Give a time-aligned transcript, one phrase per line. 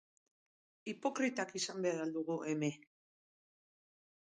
[0.93, 2.67] Hipokritak izan behar al dugu, M.